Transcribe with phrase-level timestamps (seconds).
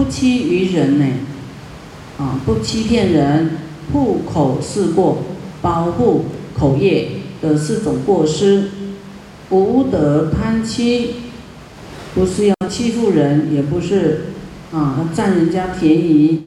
[0.00, 1.04] 不欺于人呢，
[2.16, 3.50] 啊，不欺骗人，
[3.92, 5.18] 护口是过，
[5.60, 6.24] 保护
[6.58, 7.10] 口业
[7.42, 8.70] 的四种过失，
[9.50, 11.16] 无得贪欺，
[12.14, 14.28] 不是要欺负人，也不是
[14.72, 16.46] 啊占人家便宜，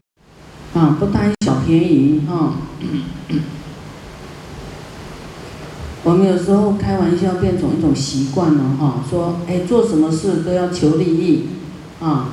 [0.73, 2.55] 啊不贪小便宜哈。
[6.03, 11.43] 我们有时候开玩笑变成一种习惯了哈，说哎做什么事都要求利益，
[12.01, 12.29] 啊，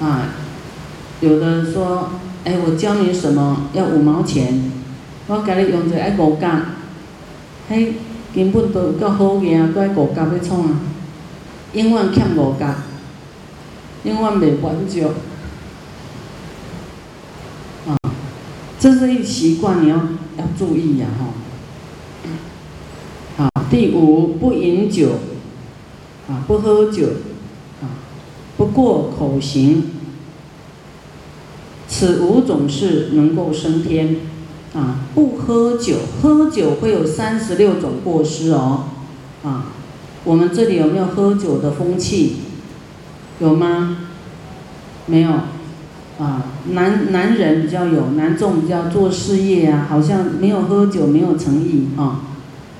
[0.00, 0.28] 啊，
[1.20, 2.10] 有的说
[2.44, 4.70] 哎我教你什么要五毛钱，
[5.26, 6.48] 我给你用一爱五角，
[7.68, 7.94] 嘿
[8.34, 10.80] 根本都够好个啊，搁五角要创啊，
[11.72, 12.66] 永远欠五角，
[14.04, 15.08] 永远袂还就，
[17.90, 17.96] 啊，
[18.78, 21.26] 这是一习惯，你要要注意呀吼。
[23.44, 25.10] 啊，第五不饮酒，
[26.28, 27.06] 啊，不喝酒，
[28.58, 29.84] 不过口行，
[31.88, 34.16] 此五种是能够升天，
[34.74, 38.84] 啊，不喝酒，喝酒会有三十六种过失哦，
[39.42, 39.66] 啊，
[40.24, 42.38] 我们这里有没有喝酒的风气？
[43.40, 43.98] 有吗？
[45.06, 45.30] 没有，
[46.18, 52.22] 啊，男男人比较有，男众比较做事业啊，好像没有喝酒，没有诚意啊。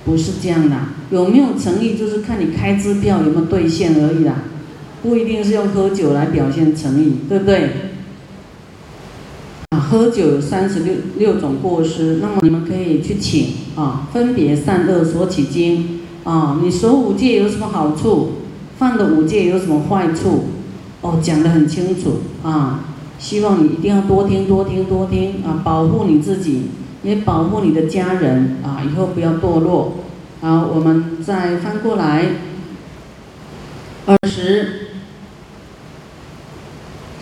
[0.05, 0.77] 不是这样的，
[1.11, 4.43] 有没有诚意就是看你开支票有没有兑现而已啦，
[5.03, 7.71] 不一定是用喝酒来表现诚意，对不对？
[9.71, 18.33] 啊，喝酒有三十六六种过失，那么你们可以去请啊，分别善恶所起经啊，你守五戒有什么好处？
[18.79, 20.45] 犯的五戒有什么坏处？
[21.01, 22.85] 哦，讲得很清楚啊，
[23.19, 26.63] 希望你一定要多听多听多听啊，保护你自己。
[27.05, 29.99] 也保护你的家人啊，以后不要堕落。
[30.41, 32.25] 好，我们再翻过来。
[34.05, 34.88] 二十，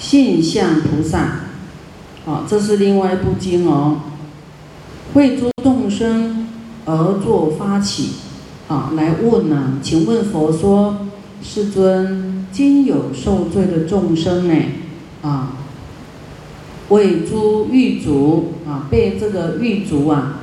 [0.08, 1.40] 信相菩萨，
[2.24, 4.02] 好，这是另外一部经哦。
[5.14, 6.46] 为诸众生
[6.84, 8.12] 而作发起，
[8.68, 11.08] 啊，来问呐，请问佛说，
[11.42, 14.55] 世尊，今有受罪的众生呢？
[15.22, 15.55] 啊。
[16.90, 20.34] 为诸狱卒啊，被这个狱卒啊，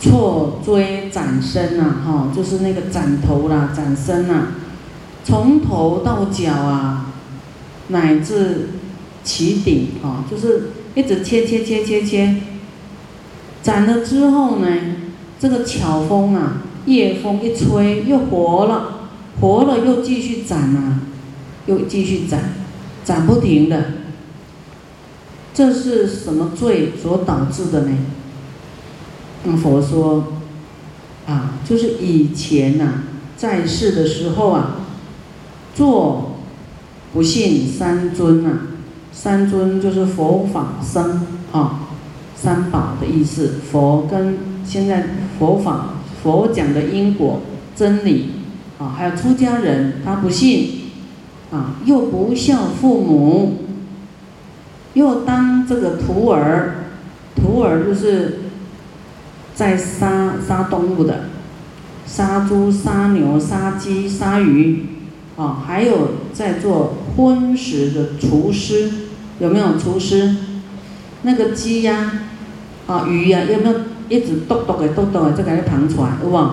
[0.00, 4.48] 错追斩身呐，哈，就是那个斩头啦，斩身呐，
[5.22, 7.09] 从头到脚啊，
[7.90, 8.70] 乃至
[9.22, 12.36] 其顶啊，就是一直切切切切切，
[13.62, 14.68] 斩了之后呢，
[15.38, 21.00] 这个巧风啊，夜风一吹又活了，活了又继续斩啊，
[21.66, 22.54] 又继续斩，
[23.04, 23.84] 斩不停的。
[25.52, 27.96] 这是什么罪所导致的呢？
[29.44, 30.32] 那佛说，
[31.26, 33.02] 啊，就是以前呐，
[33.36, 34.76] 在世的时候啊，
[35.74, 36.29] 做
[37.12, 38.50] 不信三尊呐，
[39.12, 41.88] 三尊就是佛法僧啊，
[42.34, 43.54] 三宝的意思。
[43.70, 45.06] 佛跟现在
[45.38, 47.40] 佛法佛讲的因果
[47.74, 48.30] 真理
[48.78, 50.90] 啊，还有出家人他不信
[51.50, 53.64] 啊，又不孝父母。
[54.94, 56.74] 又当这个徒儿，
[57.36, 58.40] 徒儿就是
[59.54, 61.26] 在杀杀动物的，
[62.06, 64.86] 杀猪、杀牛、杀鸡、杀鱼，
[65.36, 68.90] 啊，还有在做荤食的厨师，
[69.38, 70.36] 有没有厨师？
[71.22, 72.12] 那个鸡呀，
[72.86, 73.74] 啊鱼呀，有没有
[74.08, 76.50] 一直剁剁的剁剁的，再给它捧出来，有无？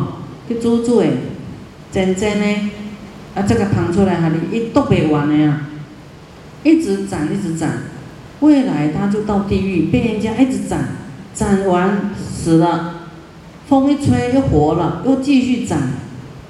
[0.48, 1.08] 去煮煮的，
[1.92, 2.46] 真真的，
[3.36, 5.68] 啊，这个捧出来，哈，你一剁不完的呀，
[6.64, 7.84] 一直斩，一直斩。
[8.40, 10.90] 未来他就到地狱，被人家一直斩，
[11.34, 12.94] 斩完死了，
[13.68, 15.94] 风一吹又活了，又继续斩，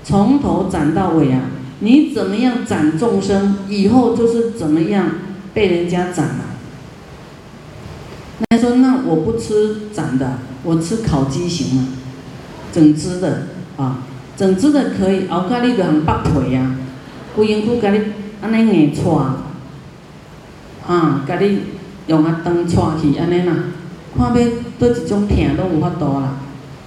[0.03, 1.41] 从头斩到尾啊！
[1.79, 5.09] 你怎么样斩众生，以后就是怎么样
[5.53, 6.45] 被人家斩了。
[8.49, 11.87] 那说那我不吃斩的，我吃烤鸡行吗？
[12.71, 13.99] 整只的啊，
[14.35, 16.75] 整只的可以，熬咖喱的很拔腿呀，
[17.35, 18.01] 规身躯咖喱
[18.41, 19.19] 安尼硬搓，
[20.87, 21.57] 啊，咖喱。
[22.07, 23.53] 用啊灯带去安尼啦，
[24.17, 24.33] 看要
[24.79, 26.35] 对一种疼都无法度啦。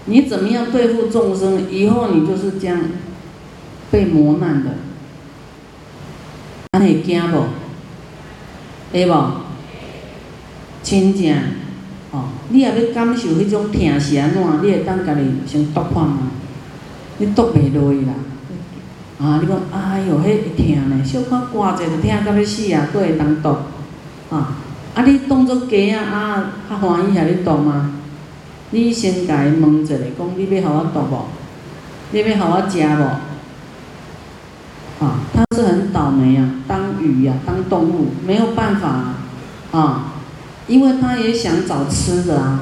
[0.06, 2.78] 你怎么样对付众生，以后你就是这样
[3.90, 4.70] 被磨难的。
[6.72, 7.46] 安尼惊无？
[8.92, 9.32] 会无？
[10.82, 11.34] 真正
[12.12, 14.42] 哦，你也要感受迄种疼是安怎？
[14.62, 16.30] 你会当家己先度看嘛？
[17.18, 18.12] 你度袂落去啦。
[19.20, 23.48] 啊，你讲哎哟，迄会疼呢，小可挂者就疼到要死啊，佫会当度
[24.30, 24.56] 啊？
[24.94, 25.04] 啊！
[25.04, 26.02] 你当作鸡啊！
[26.02, 27.92] 啊，较欢喜遐你读吗？
[28.70, 31.26] 你先甲伊问一下，讲你要互我读无？
[32.12, 33.29] 你要互我食无？
[35.00, 36.50] 啊，他是很倒霉啊！
[36.68, 39.16] 当鱼呀，当动物，没有办法啊，
[39.72, 40.12] 啊
[40.68, 42.60] 因为他也想找吃的啊，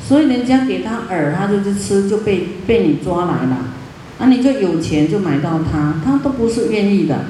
[0.00, 3.56] 所以人家给他饵，他就去吃，就被被你抓来了，
[4.20, 7.24] 啊，你就有钱就买到它，他都不是愿意的。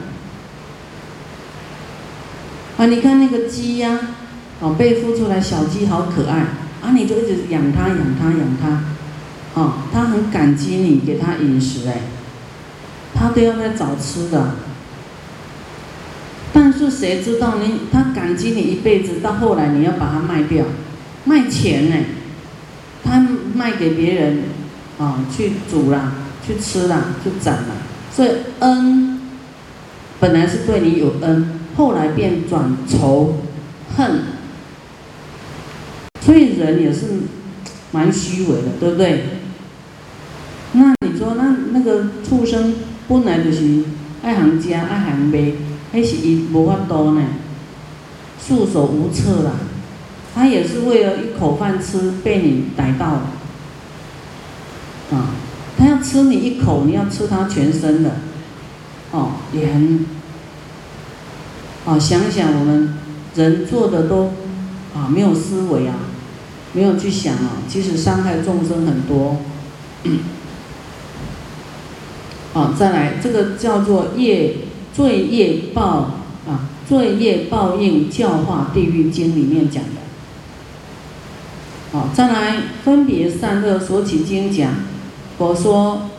[2.77, 3.99] 啊，你看那个鸡呀，
[4.61, 6.41] 哦，被孵出来小鸡好可爱，
[6.83, 12.03] 啊，你就一直养它，养它，养它，哦，它很感激你给它饮食哎，
[13.23, 14.55] 他都要在找吃的。
[16.53, 20.65] 但是谁知道你，他感激你一辈子，到后来你要把它卖掉，
[21.25, 21.97] 卖钱呢？
[23.05, 23.25] 他
[23.55, 24.43] 卖给别人，
[24.99, 26.15] 啊，去煮啦，
[26.45, 27.77] 去吃啦，去斩了。
[28.13, 29.21] 所以恩，
[30.19, 31.61] 本来是对你有恩。
[31.75, 33.39] 后来变转仇
[33.97, 34.25] 恨，
[36.21, 37.07] 所以人也是
[37.93, 39.25] 蛮虚伪的，对不对？
[40.73, 42.75] 那你说，那那个畜生
[43.09, 43.85] 本来就是
[44.23, 45.53] 爱行家爱行卖，
[45.93, 47.23] 还是伊无法度呢？
[48.45, 49.53] 束手无策啦，
[50.35, 53.07] 他也是为了一口饭吃被你逮到，
[55.17, 55.31] 啊，
[55.79, 58.11] 他要吃你一口，你要吃他全身的，
[59.13, 60.07] 哦，也很。
[61.85, 62.95] 啊，想想我们
[63.35, 64.33] 人做的都
[64.95, 65.95] 啊没有思维啊，
[66.73, 69.37] 没有去想啊，其实伤害众生很多。
[72.53, 74.57] 好，再来这个叫做业
[74.95, 76.11] 罪业报
[76.47, 79.91] 啊，罪业报应教化地狱经里面讲的。
[81.93, 84.75] 好，再来分别善恶所起经讲，
[85.39, 86.11] 佛说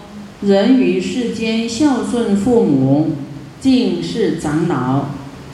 [0.41, 3.15] 人于世间孝顺父母，
[3.62, 5.06] 敬事长老。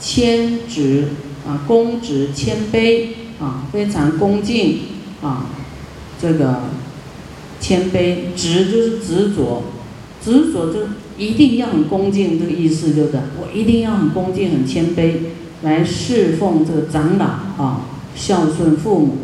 [0.02, 1.08] 谦直
[1.46, 4.78] 啊，恭直谦卑啊，非常恭敬
[5.20, 5.44] 啊，
[6.18, 6.60] 这个
[7.60, 9.62] 谦卑直就是执着，
[10.22, 10.80] 执着就
[11.18, 15.14] 一定要很恭敬，这个意思就是我一定要很恭敬、很谦卑
[15.62, 17.24] 来侍奉这个长老
[17.62, 17.82] 啊，
[18.14, 19.16] 孝顺父母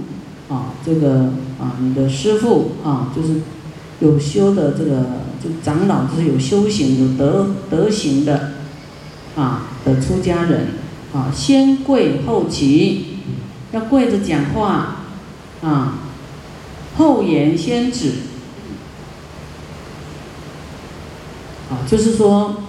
[0.48, 3.40] 啊，这个啊你的师傅啊，就是
[4.00, 5.02] 有修的这个
[5.42, 8.52] 就长老就是有修行、有德德行的
[9.36, 9.62] 啊。
[9.86, 10.66] 的出家人，
[11.14, 13.18] 啊，先跪后起，
[13.70, 14.96] 要跪着讲话，
[15.62, 16.00] 啊，
[16.96, 18.14] 后言先止，
[21.70, 22.62] 啊，就是说，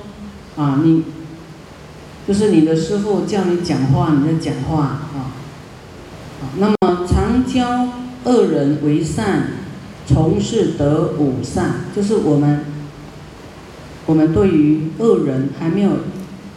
[0.56, 1.04] 啊，你，
[2.28, 5.32] 就是你的师傅叫你讲话，你在讲话，啊，
[6.42, 7.88] 啊，那么常教
[8.26, 9.50] 恶人为善，
[10.06, 12.66] 从事得五善，就是我们，
[14.06, 15.92] 我们对于恶人还没有。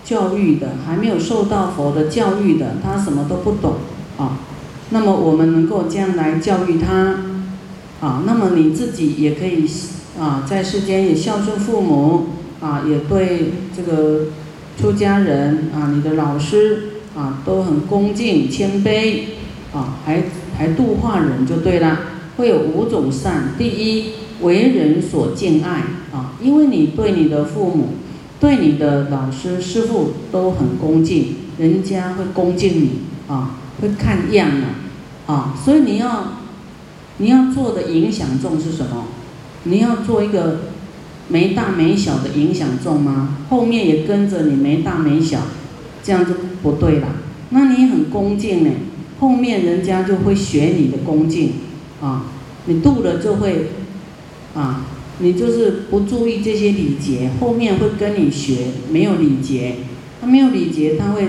[0.03, 3.75] 教育的还没有受到佛的教育的，他什么都不懂
[4.17, 4.39] 啊。
[4.89, 7.19] 那么我们能够这样来教育他
[8.01, 8.25] 啊。
[8.27, 9.69] 那么你自己也可以
[10.21, 12.27] 啊，在世间也孝顺父母
[12.61, 14.27] 啊，也对这个
[14.79, 19.23] 出家人啊，你的老师啊都很恭敬谦卑
[19.73, 20.25] 啊，还
[20.57, 22.01] 还度化人就对了。
[22.37, 24.13] 会有五种善，第一
[24.43, 25.83] 为人所敬爱
[26.13, 27.95] 啊，因为你对你的父母。
[28.41, 32.91] 对你的老师师傅都很恭敬，人家会恭敬你
[33.29, 34.65] 啊，会看样啊，
[35.27, 36.39] 啊，所以你要
[37.19, 39.09] 你要做的影响重是什么？
[39.65, 40.61] 你要做一个
[41.29, 43.39] 没大没小的影响众吗？
[43.49, 45.41] 后面也跟着你没大没小，
[46.03, 47.09] 这样就不对了。
[47.51, 48.71] 那你很恭敬呢，
[49.19, 51.53] 后面人家就会学你的恭敬
[52.01, 52.27] 啊，
[52.67, 53.71] 你度了就会
[54.55, 54.87] 啊。
[55.23, 59.75] 你就是不注意这些礼节，后面会跟你学没有礼节，
[60.19, 61.29] 他没有礼节，他会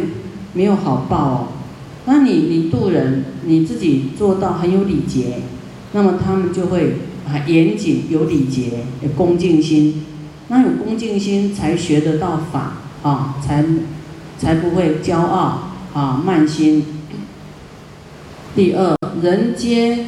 [0.54, 1.48] 没有好报哦。
[2.06, 5.42] 那你你度人，你自己做到很有礼节，
[5.92, 7.00] 那么他们就会
[7.32, 10.04] 啊严谨有礼节，有恭敬心。
[10.50, 12.74] 那有恭敬心才学得到法
[13.04, 13.64] 啊，才
[14.38, 16.84] 才不会骄傲啊慢心。
[18.54, 20.08] 第二，人皆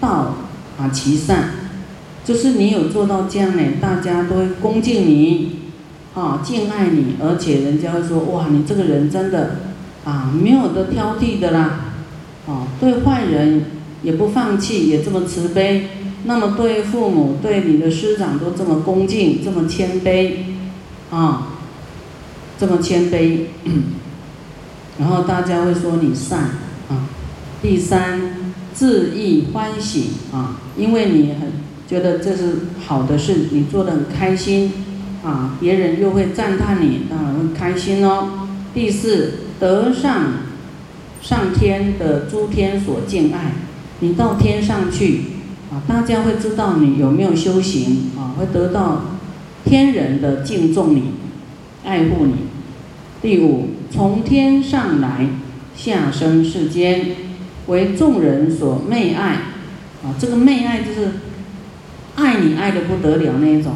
[0.00, 0.34] 道
[0.78, 1.50] 啊其善。
[2.24, 5.56] 就是你有做到这样呢，大家都会恭敬你，
[6.14, 9.56] 啊，敬爱你，而且人家会说，哇，你这个人真的，
[10.04, 11.94] 啊，没有的挑剔的啦，
[12.46, 13.64] 啊，对坏人
[14.04, 15.88] 也不放弃，也这么慈悲，
[16.24, 20.32] 那么对父母、对你的师长都这么恭敬，这么谦卑，
[21.10, 21.58] 啊，
[22.58, 23.46] 这么谦卑，
[24.98, 26.38] 然后大家会说你善，
[26.88, 27.08] 啊，
[27.60, 28.20] 第三，
[28.72, 31.62] 自意欢喜，啊，因为你很。
[31.88, 32.54] 觉得这是
[32.86, 34.72] 好的事，你做的很开心，
[35.22, 38.48] 啊，别人又会赞叹你，当然会开心哦。
[38.72, 40.22] 第四，得上
[41.20, 43.52] 上天的诸天所敬爱，
[44.00, 45.31] 你到天上去，
[45.72, 49.04] 啊，大家会知道你有没有修行，啊，会得到
[49.64, 51.12] 天人的敬重你，
[51.82, 52.34] 爱护你。
[53.22, 55.28] 第五，从天上来，
[55.74, 57.16] 下生世间，
[57.68, 59.36] 为众人所媚爱。
[60.04, 61.12] 啊，这个媚爱就是
[62.16, 63.72] 爱你爱的不得了那一种，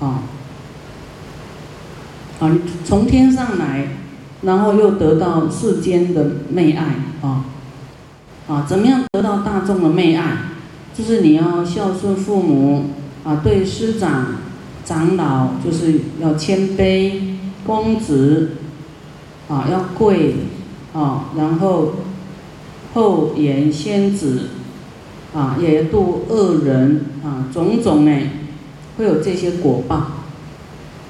[0.00, 0.22] 啊，
[2.40, 3.88] 啊，你从天上来，
[4.42, 7.44] 然后又得到世间的媚爱，啊，
[8.48, 10.38] 啊，怎么样得到大众的媚爱？
[10.98, 12.86] 就是你要孝顺父母，
[13.22, 14.38] 啊，对师长、
[14.84, 18.56] 长老就是要谦卑、恭直，
[19.48, 20.34] 啊，要跪，
[20.92, 21.92] 啊，然后
[22.94, 24.48] 厚颜先子。
[25.34, 28.10] 啊，也度恶人啊，种种呢，
[28.96, 29.96] 会有这些果报。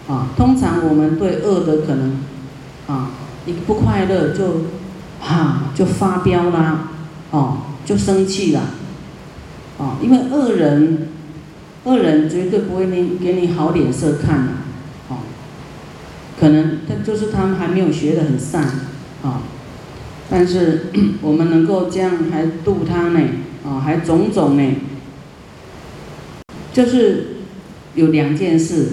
[0.09, 2.19] 啊，通常我们对恶的可能，
[2.89, 3.13] 啊，
[3.47, 4.63] 一不快乐就，
[5.21, 6.89] 哈，就发飙啦，
[7.31, 8.63] 哦，就生气了，
[9.79, 11.09] 啊，因为恶人，
[11.85, 14.53] 恶人绝对不会给给你好脸色看的，
[15.09, 15.19] 哦，
[16.39, 18.63] 可能他就是他们还没有学得很善，
[19.23, 19.43] 啊，
[20.29, 20.87] 但是
[21.23, 23.21] 我们能够这样还度他呢。
[23.69, 24.77] 啊，还种种呢，
[26.73, 27.37] 就是
[27.95, 28.93] 有两件事，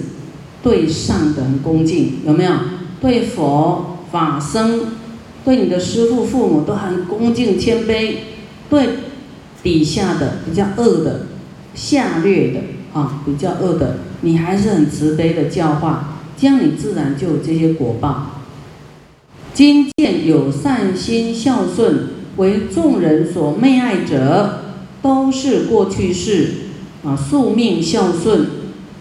[0.62, 2.52] 对上的很恭敬，有没有？
[3.00, 4.80] 对佛法僧，
[5.46, 8.16] 对你的师父父母都很恭敬谦卑，
[8.68, 8.88] 对
[9.66, 11.22] 底下的比较恶的、
[11.74, 12.60] 下劣的
[12.92, 18.42] 啊，比较恶的，你还是很慈悲的教化，这样你自然就有这些果报。
[19.52, 24.60] 今见有善心孝顺，为众人所媚爱者。
[25.02, 26.48] 都是过去世
[27.04, 28.46] 啊，宿命孝顺，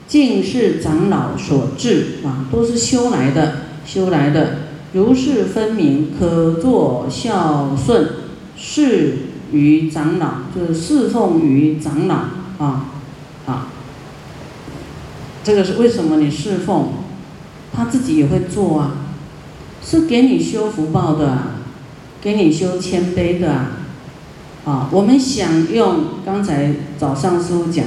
[0.07, 3.53] 尽是长老所致啊，都是修来的，
[3.87, 4.57] 修来的，
[4.93, 8.07] 如是分明，可作孝顺，
[8.55, 9.13] 是
[9.51, 12.15] 于长老，就是侍奉于长老
[12.57, 12.85] 啊
[13.45, 13.67] 啊。
[15.43, 16.17] 这个是为什么？
[16.17, 16.89] 你侍奉，
[17.71, 18.91] 他自己也会做啊，
[19.83, 21.37] 是给你修福报的，
[22.21, 23.67] 给你修谦卑的。
[24.65, 27.85] 啊，我们享用刚才早上师傅讲，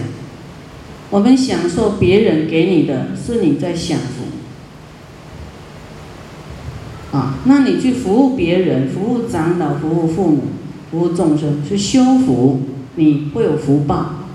[1.11, 4.29] 我们享受别人给你的是你在享福。
[7.17, 10.43] 啊，那你去服务别人，服务长老，服务父母，
[10.91, 12.61] 服务众生，去修福，
[12.97, 14.27] 你会有福报。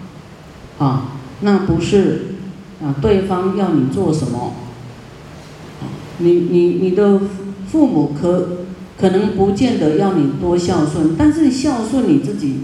[0.79, 2.35] 啊，那不是
[2.81, 4.53] 啊，对方要你做什么？
[6.17, 7.19] 你你你的
[7.71, 8.59] 父母可。
[8.95, 12.59] 可能不见得要你多孝顺，但是孝顺你自己，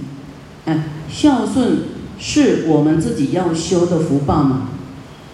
[0.65, 1.79] 哎，孝顺
[2.19, 4.69] 是我们自己要修的福报嘛，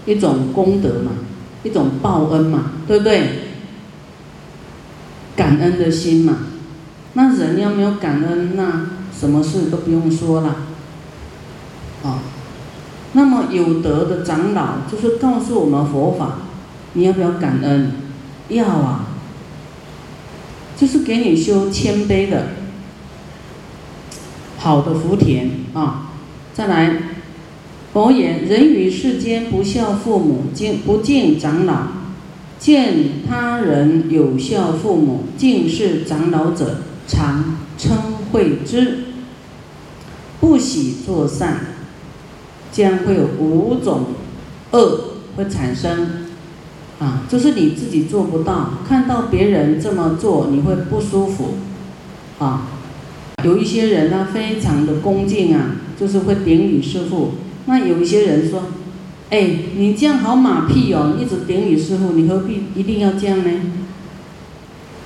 [0.05, 1.11] 一种功德嘛，
[1.63, 3.29] 一种报恩嘛，对不对？
[5.35, 6.37] 感恩的心嘛，
[7.15, 10.55] 那人要没有感恩，那什么事都不用说了，
[12.03, 12.19] 啊，
[13.13, 16.37] 那么有德的长老就是告诉我们佛法，
[16.93, 17.91] 你要不要感恩？
[18.49, 19.07] 要啊。
[20.77, 22.47] 就是给你修谦卑的，
[24.57, 26.11] 好的福田啊！
[26.53, 26.97] 再来，
[27.93, 31.87] 佛言：人于世间不孝父母，敬不敬长老，
[32.59, 37.97] 见他人有孝父母、敬事长老者，常称
[38.31, 38.81] 慧之；
[40.39, 41.59] 不喜作善，
[42.71, 44.05] 将会有五种
[44.71, 46.25] 恶会产生。
[46.97, 51.55] 啊，就是你自己做不到，看到别人这么做，你会不舒服，
[52.39, 52.67] 啊，
[53.43, 57.33] 有一些人呢，非常的恭敬啊，就是会顶礼师傅。
[57.65, 58.63] 那有一些人说，
[59.29, 59.45] 哎，
[59.75, 63.51] 你这样好马屁哦，一直顶礼师傅，你何必一定要这样呢？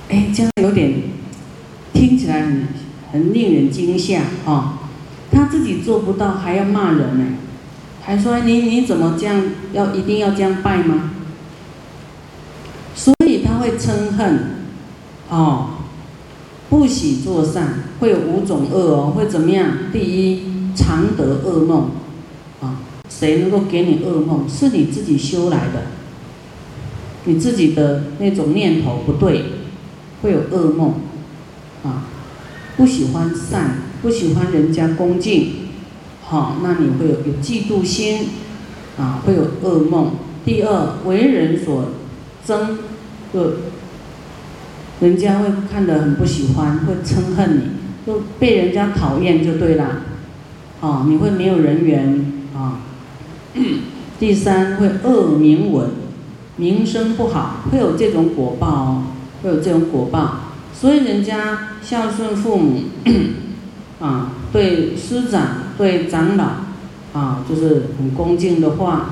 [0.08, 0.92] 哎，这样有点
[2.32, 2.68] 很
[3.12, 4.78] 很令人惊吓啊。
[5.32, 7.24] 他自己做不到，还要骂人呢，
[8.02, 9.40] 还说你你怎么这样，
[9.72, 11.10] 要一定要这样拜吗？
[12.96, 14.40] 所以他会嗔恨，
[15.28, 15.70] 哦，
[16.68, 19.70] 不喜作善，会有五种恶哦，会怎么样？
[19.92, 21.90] 第一，常得噩梦，
[22.60, 24.48] 啊，谁能够给你噩梦？
[24.48, 25.84] 是你自己修来的，
[27.24, 29.44] 你自己的那种念头不对，
[30.22, 30.94] 会有噩梦，
[31.84, 32.09] 啊，
[32.80, 35.48] 不喜欢善，不喜欢人家恭敬，
[36.22, 38.28] 好，那你会有有嫉妒心，
[38.98, 40.12] 啊，会有噩梦。
[40.46, 41.90] 第二，为人所
[42.46, 42.78] 憎。
[43.34, 43.52] 就
[45.00, 47.62] 人家会看得很不喜欢，会憎恨你，
[48.06, 50.00] 就被人家讨厌就对了，
[50.80, 52.80] 哦，你会没有人缘啊。
[54.18, 55.90] 第三，会恶名闻，
[56.56, 59.02] 名声不好，会有这种果报哦，
[59.42, 60.46] 会有这种果报。
[60.80, 62.84] 所以人家孝顺父母，
[64.00, 66.44] 啊，对师长、对长老，
[67.12, 69.10] 啊，就是很恭敬的话。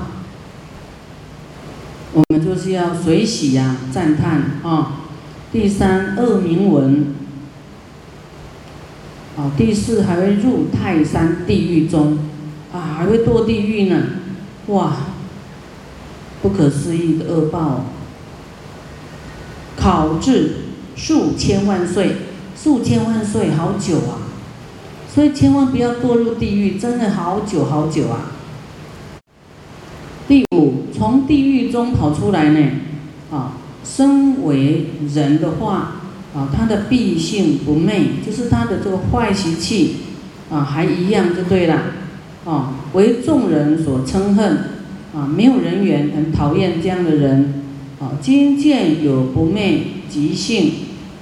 [2.11, 4.93] 我们就是要随喜呀，赞叹啊！
[5.51, 7.13] 第三恶名闻，
[9.37, 12.17] 啊，第四还会入泰山地狱中，
[12.73, 14.01] 啊，还会堕地狱呢，
[14.67, 14.91] 哇，
[16.41, 17.85] 不可思议的恶报，
[19.77, 20.68] 考至
[20.99, 22.11] 数千万岁，
[22.61, 24.27] 数千万岁，好久啊，
[25.11, 28.33] 所以千万不要堕入地狱，真的好久好久啊。
[30.27, 32.69] 第五，从地狱中跑出来呢，
[33.31, 33.53] 啊，
[33.85, 36.01] 身为人的话，
[36.35, 39.95] 啊，他的必性不昧，就是他的这个坏习气，
[40.51, 41.81] 啊，还一样就对了，
[42.45, 44.57] 啊，为众人所称恨，
[45.15, 47.63] 啊，没有人缘，很讨厌这样的人，
[47.99, 50.73] 啊，今见有不昧极性，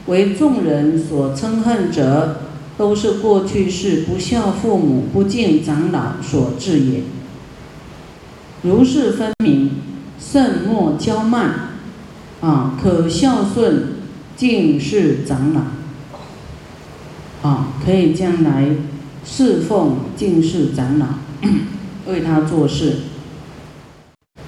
[0.07, 2.41] 为众人所称恨者，
[2.77, 7.01] 都是过去世不孝父母、不敬长老所致也。
[8.63, 9.71] 如是分明，
[10.19, 11.69] 慎莫骄慢，
[12.41, 13.95] 啊，可孝顺
[14.35, 15.61] 敬事长老，
[17.49, 18.69] 啊，可以将来
[19.25, 21.07] 侍奉敬事长老，
[22.11, 22.95] 为他做事。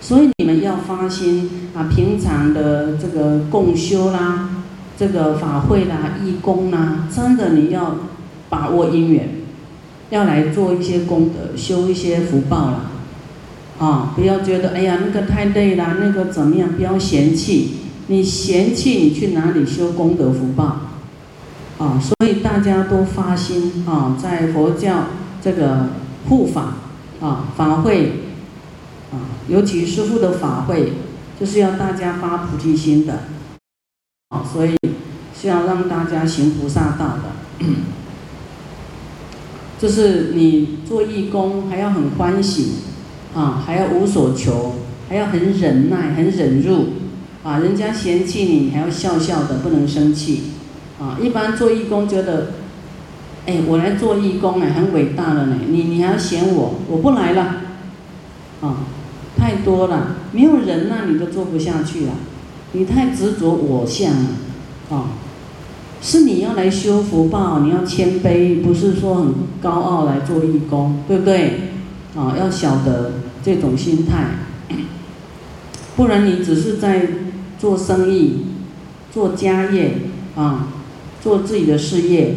[0.01, 4.58] 所以你们要发心啊，平常的这个共修啦，
[4.99, 7.95] 这个法会啦，义工啦，真的你要
[8.49, 9.29] 把握因缘，
[10.09, 12.91] 要来做一些功德，修一些福报啦。
[13.79, 16.73] 啊，不要觉得哎呀那个太累啦，那个怎么样？
[16.73, 17.75] 不要嫌弃，
[18.07, 20.81] 你嫌弃你去哪里修功德福报？
[21.77, 25.05] 啊，所以大家都发心啊，在佛教
[25.41, 25.91] 这个
[26.27, 26.73] 护法
[27.21, 28.23] 啊法会
[29.13, 30.91] 啊，尤其师父的法会，
[31.39, 33.19] 就是要大家发菩提心的，
[34.27, 34.75] 啊，所以
[35.39, 37.65] 是要让大家行菩萨道的，
[39.79, 42.71] 就是你做义工还要很欢喜。
[43.31, 44.73] 啊，还要无所求，
[45.07, 46.93] 还要很忍耐，很忍辱，
[47.43, 50.45] 啊，人家嫌弃你，你还要笑笑的，不能生气，
[50.99, 52.47] 啊，一般做义工觉得，
[53.45, 57.57] 哎，我来做义工哎，很伟大了呢，你你还要嫌我，我不来了，
[58.61, 58.77] 啊，
[59.37, 62.13] 太多了，没有人那你都做不下去了，
[62.71, 64.27] 你太执着我相了，
[66.01, 71.71] 是你要来修福报，你要谦卑，不是说很高傲来做义工，对不对？
[72.15, 73.11] 啊，要晓得
[73.43, 74.39] 这种心态，
[75.95, 77.07] 不然你只是在
[77.59, 78.45] 做生意、
[79.11, 79.97] 做家业
[80.35, 80.69] 啊，
[81.21, 82.35] 做自己的事业，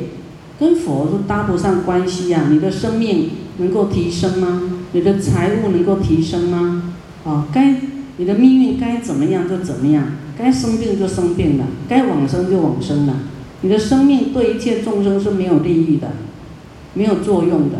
[0.58, 2.48] 跟佛都搭不上关系呀。
[2.50, 4.62] 你的生命能够提升吗？
[4.92, 6.92] 你的财务能够提升吗？
[7.24, 7.76] 啊，该
[8.16, 10.04] 你的命运该怎么样就怎么样，
[10.36, 13.14] 该生病就生病了，该往生就往生了。
[13.62, 16.12] 你的生命对一切众生是没有利益的，
[16.94, 17.78] 没有作用的。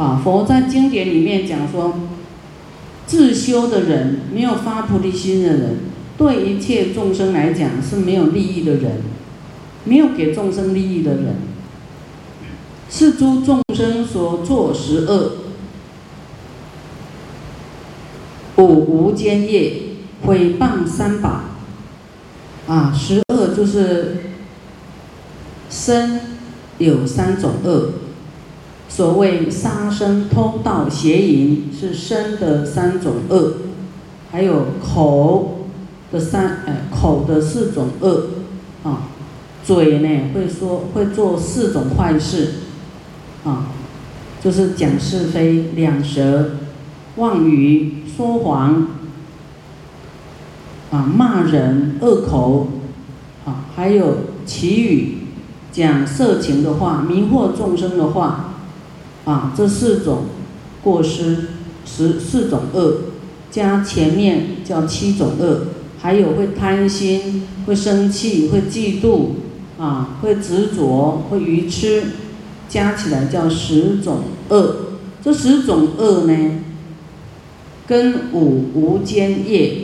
[0.00, 1.94] 啊，佛在经典里面讲说，
[3.06, 5.76] 自修的人，没有发菩提心的人，
[6.18, 9.02] 对一切众生来讲是没有利益的人，
[9.84, 11.36] 没有给众生利益的人，
[12.90, 15.32] 是诸众生所作十恶，
[18.58, 19.72] 五无间业，
[20.24, 21.40] 毁谤三宝，
[22.68, 24.16] 啊，十恶就是
[25.86, 26.20] 身
[26.78, 27.90] 有三种恶。
[28.88, 33.52] 所谓杀生、偷盗、邪淫，是身的三种恶；
[34.32, 35.68] 还有口
[36.10, 38.30] 的三，呃，口的四种恶，
[38.82, 39.10] 啊，
[39.64, 42.54] 嘴呢会说会做四种坏事，
[43.44, 43.68] 啊，
[44.42, 46.56] 就是讲是非、两舌、
[47.14, 48.88] 妄语、说谎，
[50.90, 52.68] 啊，骂人、恶口，
[53.44, 55.15] 啊，还有绮语，
[55.76, 58.54] 讲色情的话、迷惑众生的话。
[59.26, 60.26] 啊，这四种
[60.84, 61.48] 过失，
[61.84, 62.98] 十四种恶，
[63.50, 65.62] 加前面叫七种恶，
[66.00, 69.30] 还有会贪心、会生气、会嫉妒，
[69.78, 72.04] 啊，会执着、会愚痴，
[72.68, 74.76] 加起来叫十种恶。
[75.20, 76.60] 这十种恶呢，
[77.84, 79.78] 跟五无间业，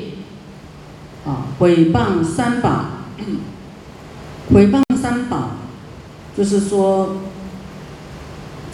[1.27, 2.85] 啊，毁谤三宝，
[4.55, 5.57] 毁谤三宝，
[6.37, 7.17] 就是说。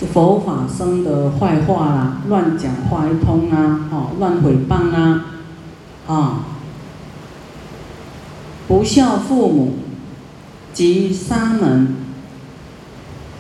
[0.00, 5.24] 这佛法生的坏话啦，乱讲话一通啊，哦，乱诽谤啊，
[6.06, 6.44] 啊，
[8.68, 9.74] 不孝父母
[10.72, 11.96] 及沙门、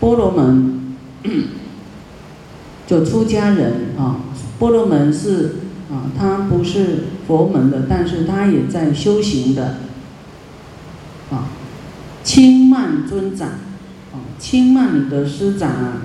[0.00, 0.96] 波罗门，
[2.88, 4.16] 就出家人啊。
[4.58, 5.58] 波罗门是
[5.92, 9.76] 啊，他不是佛门的，但是他也在修行的。
[11.30, 11.46] 啊，
[12.24, 13.48] 轻慢尊长，
[14.38, 16.02] 轻慢你的师长啊。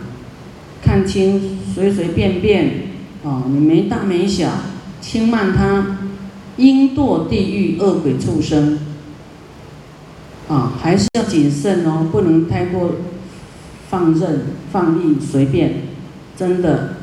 [0.85, 2.89] 看清随随便便，
[3.23, 4.49] 哦，你没大没小，
[4.99, 5.97] 轻慢他，
[6.57, 8.79] 应堕地狱恶鬼畜生，
[10.49, 12.95] 啊，还是要谨慎哦，不能太过
[13.89, 14.41] 放任、
[14.73, 15.83] 放逸、随便，
[16.35, 16.95] 真的，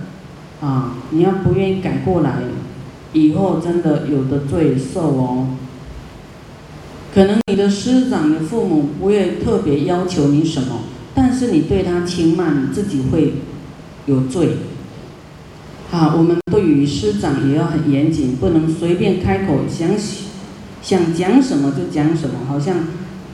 [0.61, 2.43] 啊，你要不愿意改过来，
[3.15, 5.49] 以后真的有的罪受哦。
[7.15, 10.81] 可能你的师长、你父母不会特别要求你什么，
[11.15, 13.35] 但是你对他轻慢，你自己会
[14.07, 14.57] 有罪。
[15.91, 19.91] 啊，我们对于师长也要很严谨，不能随便开口，想
[20.81, 22.77] 想讲什么就讲什么，好像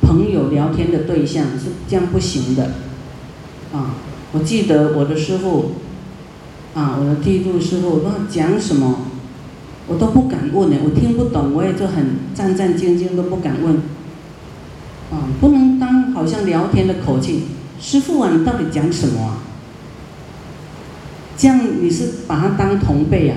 [0.00, 2.72] 朋友聊天的对象是这样不行的。
[3.74, 3.96] 啊，
[4.32, 5.72] 我记得我的师傅，
[6.74, 9.00] 啊，我的地度师傅，他讲什么，
[9.86, 13.74] 我都不敢问的，我听不懂，我也就很战战兢兢，都不敢问。
[15.10, 17.42] 啊，不能当好像聊天的口气，
[17.80, 19.38] 师傅啊，你到底讲什么啊？
[21.36, 23.36] 这样你是把他当同辈啊？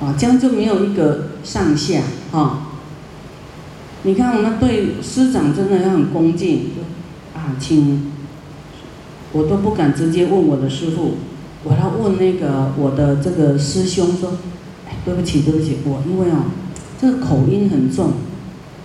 [0.00, 2.68] 啊，这样就没有一个上下啊。
[4.04, 6.70] 你看我们对师长真的要很恭敬
[7.34, 8.12] 啊，请
[9.32, 11.16] 我都不敢直接问我的师傅，
[11.64, 14.34] 我要问那个我的这个师兄说，
[15.04, 16.44] 对不起对不起，我因为哦，
[17.00, 18.12] 这个口音很重，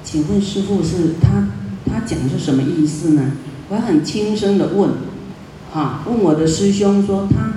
[0.04, 1.50] 请问师傅是他
[1.86, 3.34] 他讲的是什么意思呢？
[3.70, 4.90] 我很轻声的问。
[5.72, 7.54] 啊，问我的师兄说他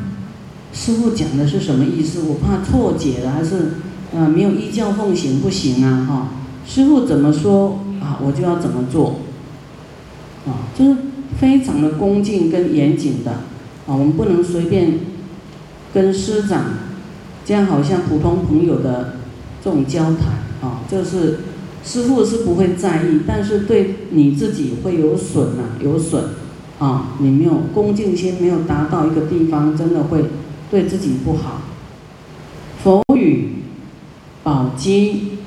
[0.71, 2.25] 师傅讲的是什么意思？
[2.29, 3.79] 我怕错解了，还是
[4.15, 6.07] 呃没有依教奉行不行啊？
[6.07, 6.29] 哈，
[6.67, 9.21] 师傅怎么说啊，我就要怎么做。
[10.47, 10.97] 啊，就是
[11.41, 14.99] 非常的恭敬跟严谨的啊，我们不能随便
[15.95, 16.65] 跟师长
[17.47, 19.15] 这样好像普通朋友的
[19.65, 21.39] 这种交谈啊，就是
[21.85, 26.25] 师傅是不会在意，但是对你自己会有损呐，有损。
[26.79, 30.25] 啊，你没有恭敬心，没有达到一个地方，真的会
[30.69, 31.63] 对自己不好。
[32.83, 33.51] 佛语
[34.43, 35.39] 宝积，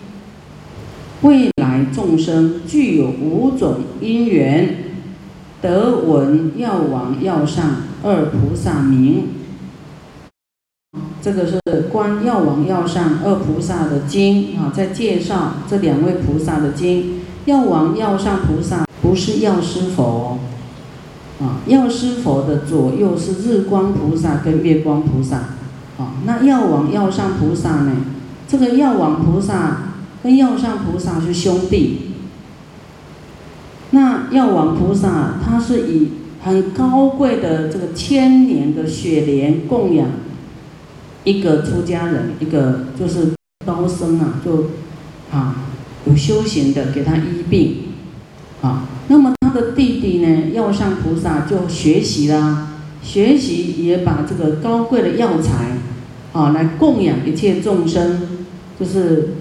[1.22, 4.78] 未来众生具有五种因缘，
[5.62, 9.28] 得闻药王药上二菩萨名。
[11.26, 11.60] 这个是
[11.92, 17.22] 观药王药上二菩萨的经啊，在介绍这两位菩萨的经。
[17.46, 20.38] 药王药上菩萨不是药师佛。
[21.42, 25.38] 啊，药师佛的左右是日光菩萨跟月光菩萨，
[25.98, 27.94] 啊，那药王药上菩萨呢？
[28.48, 32.12] 这个药王菩萨跟药上菩萨是兄弟。
[33.90, 36.10] 那药王菩萨他是以
[36.44, 40.08] 很高贵的这个千年的雪莲供养
[41.26, 43.34] 一个出家人，一个就是
[43.66, 44.70] 高僧啊，就
[45.32, 45.66] 啊
[46.06, 47.78] 有修行的给他医病，
[48.62, 49.46] 啊，那么他。
[49.56, 55.78] 的弟弟呢，药上菩萨就学习啦，学习也把这个高贵的药材，
[56.34, 58.20] 啊，来供养一切众生，
[58.78, 59.36] 就是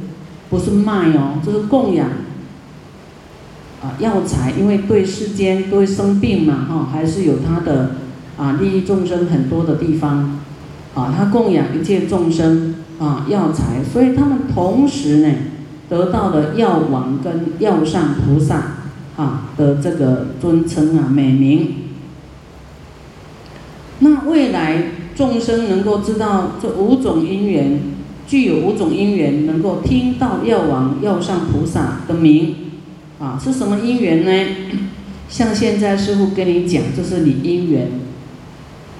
[0.49, 2.07] 不是卖哦，就是供养
[3.83, 7.97] 啊药材，因为对世间都会生病嘛，哈，还是有他的
[8.38, 10.38] 啊利益众生很多的地方，
[10.94, 15.30] 啊，他供养一切众生啊药材，所以他们同时呢
[15.88, 18.74] 得到了药王跟药上菩萨。
[19.16, 21.68] 啊的这个尊称啊美名，
[24.00, 27.80] 那未来众生能够知道这五种因缘，
[28.26, 32.57] 具有五种因缘，能够听到药王药上菩萨的名，
[33.20, 34.57] 啊是什么因缘呢？
[35.28, 37.88] 像现在师傅跟你讲，就是你因缘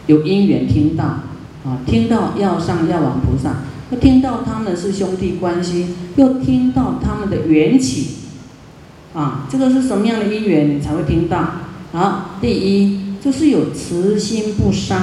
[0.07, 1.22] 有因缘听到，
[1.64, 8.16] 啊听到药上药王菩萨，又听到他们是兄弟关系，又听到他们的缘起。
[9.14, 11.46] 啊，这个是什么样的因缘，你才会听到？
[11.92, 14.96] 好，第一就是有慈心不杀，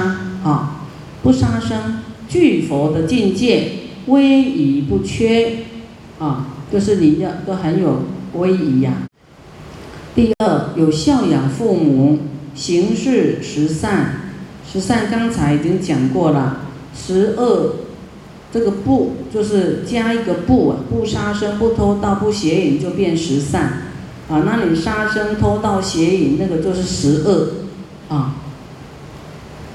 [0.44, 0.82] 啊，
[1.22, 3.70] 不杀生，具佛的境界，
[4.06, 5.64] 威仪不缺，
[6.18, 8.02] 啊，就是你要都很有
[8.34, 8.92] 威仪呀。
[10.14, 12.18] 第二，有孝养父母，
[12.54, 14.21] 行事十善，
[14.72, 16.62] 十善刚才已经讲过了，
[16.96, 17.74] 十恶，
[18.50, 20.78] 这个不就是加一个不啊？
[20.88, 23.82] 不杀生，不偷盗，不邪淫，就变十善。
[24.30, 27.48] 啊，那你杀生、偷盗、邪淫，那个就是十恶，
[28.08, 28.36] 啊。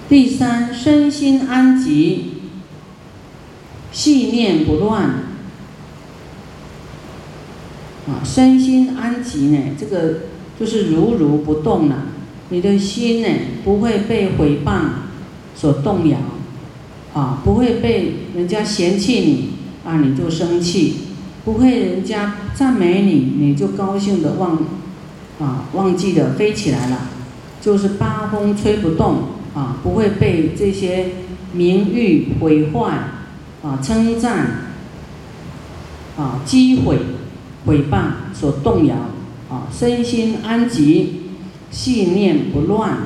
[0.10, 2.32] 第三，身心安吉，
[3.92, 5.04] 细念不乱，
[8.08, 10.22] 啊，身心安吉呢，这个
[10.60, 12.06] 就是如如不动了，
[12.50, 13.28] 你的心呢
[13.64, 14.80] 不会被诽谤
[15.56, 16.18] 所动摇，
[17.14, 19.50] 啊，不会被人家嫌弃你，
[19.84, 20.96] 啊，你就生气。
[21.44, 24.58] 不会，人家赞美你，你就高兴的忘，
[25.40, 27.08] 啊，忘记的飞起来了，
[27.62, 29.20] 就是八风吹不动，
[29.54, 31.06] 啊，不会被这些
[31.54, 32.92] 名誉毁坏，
[33.64, 34.74] 啊，称赞，
[36.18, 36.98] 啊，击毁、
[37.66, 38.96] 毁谤所动摇，
[39.50, 41.17] 啊身心安吉，
[41.72, 42.98] 信念不乱，